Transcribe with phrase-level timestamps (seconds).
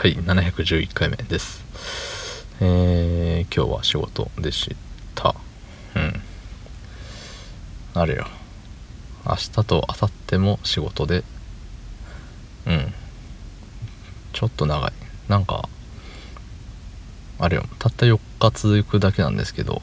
[0.00, 1.64] はい711回目です。
[2.60, 4.76] えー、今日は仕事でし
[5.16, 5.34] た。
[5.96, 6.20] うん。
[7.94, 8.28] あれよ。
[9.26, 11.24] 明日と明後日も仕事で。
[12.68, 12.94] うん。
[14.32, 14.92] ちょっと長い。
[15.26, 15.68] なんか
[17.40, 17.64] あれよ。
[17.80, 19.82] たった4日続くだけなんですけど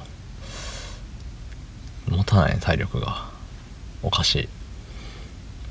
[2.07, 3.29] 持たない体力が。
[4.01, 4.49] おかしい。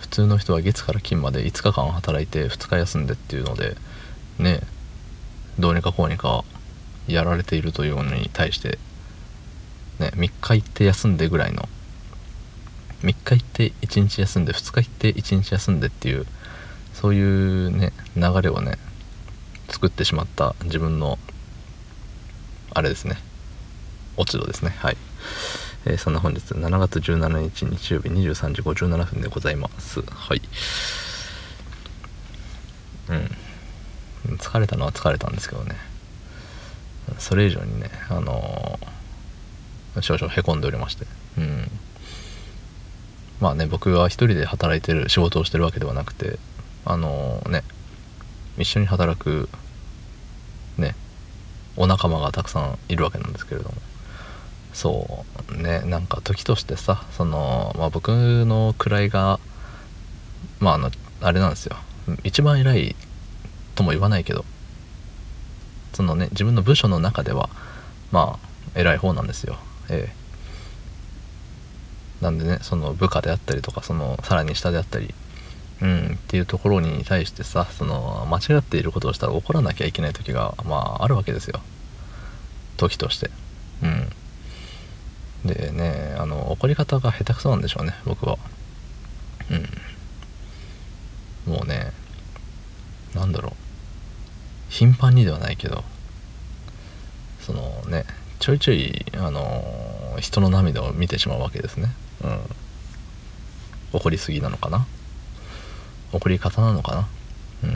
[0.00, 3.78] 普通の人は月から金まで5日間働いて2日休んでっていうので
[4.38, 4.60] ね
[5.58, 6.44] どうにかこうにか
[7.06, 8.78] やられているというのに対して
[9.98, 11.68] ね3日行って休んでぐらいの
[13.02, 16.26] 3日行って1日休んで2日行って1日休んでっていう
[16.92, 18.78] そういうね流れをね
[19.68, 21.18] 作ってしまった自分の
[22.72, 23.16] あれですね
[24.16, 24.70] 落ち度ですね。
[24.78, 24.96] はい、
[25.86, 30.02] えー、そんな本日7月17日日曜日23時57分でございます。
[30.02, 30.42] はい。
[33.08, 33.30] うん。
[34.38, 35.76] 疲れたのは疲れたんですけどね。
[37.18, 41.06] それ以上にねあのー、少々へこんでおりまして。
[41.38, 41.70] うん。
[43.40, 46.38] まあね僕は一人で働いてる仕事をしてるわけではなくて
[46.84, 47.64] あのー、ね
[48.58, 49.48] 一緒に働く
[50.78, 50.94] ね
[51.76, 53.76] お仲間がたくさんいるわけなんですけれども。
[54.72, 59.38] そうねなんか時としてさその、まあ、僕の位が
[60.58, 61.76] まああのあれなんですよ。
[62.24, 62.96] 一番偉い
[63.74, 64.44] とも言わないけど
[65.92, 67.48] そのね自分の部署の中では
[68.10, 68.38] ま
[68.74, 69.56] あ偉い方なんですよ。
[69.88, 70.24] ええ。
[72.22, 75.14] なんでねその部下であったりとかそのさらに下であったり
[75.82, 81.60] うんっていうところに対してさその間違っていることをしたら怒らなきゃいけない時がまああるわけですよ。
[82.76, 83.30] 時として。
[83.82, 84.10] うん。
[85.44, 88.38] でねあの怒り方が下手くそなんでしょうね僕は。
[91.46, 91.52] うん。
[91.52, 91.92] もうね
[93.14, 93.63] なんだろう。
[94.74, 95.84] 頻繁にではないけど
[97.40, 98.04] そのね
[98.40, 101.88] ちょいちょいあの人の涙を見てしまうわけですね。
[102.24, 102.40] うん。
[103.92, 104.84] 怒りすぎなのかな？
[106.12, 107.06] 怒り方なのか
[107.62, 107.68] な？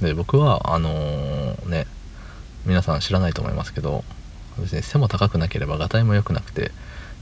[0.00, 0.06] うん。
[0.06, 1.86] で僕はあのー、ね
[2.66, 4.04] 皆さん知らないと思いますけど
[4.58, 6.70] 別に背も高くなければがたいも良くなくて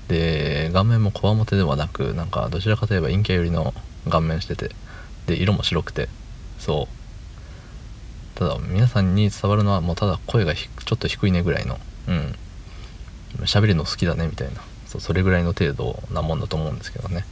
[0.09, 3.73] で顔面もこわもてではなくなんかどちらかといえば陰キャ寄りの
[4.11, 4.71] 顔面してて
[5.27, 6.09] で色も白くて
[6.59, 6.98] そう。
[8.39, 11.77] ただ皆さんに伝わるのはもうただ声がちょっと低いねぐらいの
[12.07, 12.35] うん。
[13.41, 14.61] 喋るの好きだねみたいな。
[14.87, 17.25] そうそれぐらいの程度なもんだと思うんですけどね。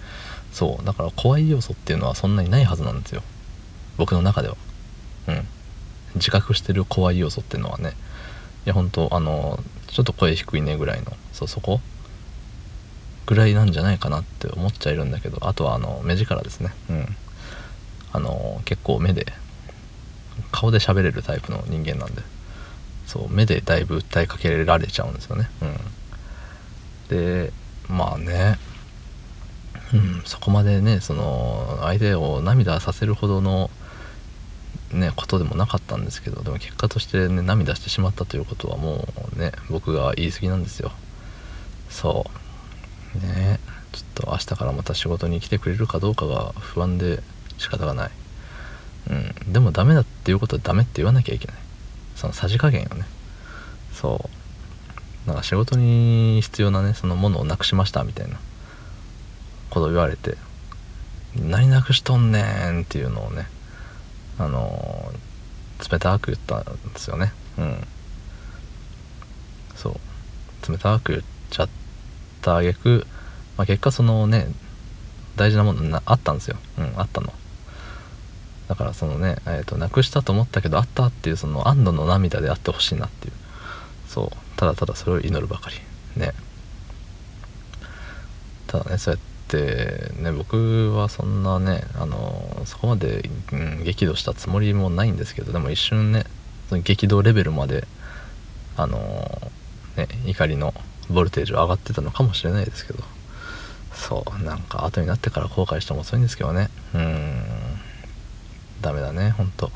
[0.50, 3.22] そうだから怖い要素っていうのはそんなにないはずなんですよ。
[3.96, 4.56] 僕の中では。
[5.28, 5.46] うん。
[6.16, 7.90] 自覚してる怖い要素っていうのはね。
[8.64, 11.12] いや本当あのちょっと声低いねぐらいの。
[11.32, 11.80] そうそこ
[13.26, 15.38] ぐらいなんじゃないかなって思っちゃいるんだけど。
[15.46, 16.74] あとはあの目力ですね。
[16.90, 17.16] うん。
[18.12, 19.32] あの結構目で
[20.56, 22.22] 顔で喋れるタイプの人間なんで。
[23.06, 25.48] そう目でだいぶ訴えかけられちゃうんですよね。
[25.62, 27.16] うん。
[27.16, 27.52] で
[27.88, 28.58] まあね、
[29.94, 33.70] うん、そこまでねその相手を涙させるほどの
[34.92, 39.06] ねことでもなかったんですけどでも結果としてね涙してしまったということはも
[39.36, 40.90] うね僕が言い過ぎなんですよ。
[41.90, 42.26] そ
[43.14, 43.18] う。
[43.24, 43.60] ね。
[43.92, 47.22] ちょっと明日からまた仕事に来てくれるかどうかが不安で
[47.56, 48.10] 仕方がない。
[49.10, 49.52] うん。
[49.52, 51.56] でもダメだっていうことはダメって言わなきゃいけない。
[52.14, 53.04] そのさじ加減よね。
[53.92, 54.28] そ
[55.26, 55.28] う。
[55.28, 58.38] なんか仕事に必要なねそのものをなくしましたみたいな。
[59.70, 60.36] ことを言われて。
[61.36, 63.46] 何なくしとんねんっていうのをね
[64.38, 67.32] あのー、冷たく言ったんですよね。
[67.58, 67.86] うん。
[69.74, 70.72] そう。
[70.72, 71.68] 冷たく言っちゃっ
[72.40, 73.06] たあげく、
[73.56, 74.48] まあ、結果そのね
[75.36, 76.56] 大事なものなあったんですよ。
[76.78, 77.32] うんあったの。
[78.68, 83.32] だからそのね、えーと、なくしたと思ったけどあったっていうその安堵の涙であってほしいなっていう。
[84.08, 84.58] そう。
[84.58, 85.76] ただただそれを祈るばかり。
[86.20, 86.32] ね。
[88.66, 96.24] ただねそうやってね僕はそんなねあのそこまで、うん、激怒したつもりもないんですけどでも一瞬ね
[96.68, 97.86] その激怒レベルまで
[98.76, 98.98] あの
[99.96, 100.74] ね怒りの
[101.08, 103.04] ボルテージは上がってたのかもしれないですけど。
[103.96, 104.44] そう。
[104.44, 106.68] なんか後になってから後悔しても遅いんですけどね。
[106.94, 107.35] うん。
[108.86, 109.66] ダメだねほんと。
[109.66, 109.70] っ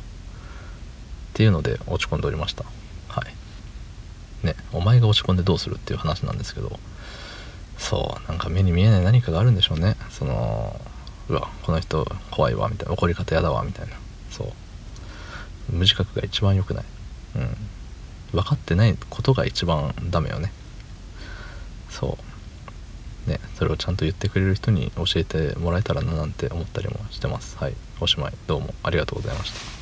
[1.35, 2.65] ていうので落ち込んでおりました。
[3.09, 4.47] はい。
[4.47, 6.79] ねお前が落ち込んでどうするっていう話なんですけど。
[7.77, 9.97] そうなんか目に見えない何かがあるんでしょうね。
[10.11, 10.79] その
[11.29, 12.95] うわこの人怖いわみたいな。
[12.95, 13.95] 怒り方やだわみたいな。
[14.31, 14.53] そう。
[15.73, 16.85] 無自覚が一番良くない。
[17.37, 17.57] うん。
[18.33, 20.53] 分かってないことが一番ダメよね。
[21.89, 22.30] そう。
[23.61, 27.59] それをちゃんと言ってくれる人に教えてもらえたらななんて思ったりもしてます。
[27.59, 27.75] はい。
[28.01, 28.33] おしまい。
[28.47, 29.80] どうもありがとうございました。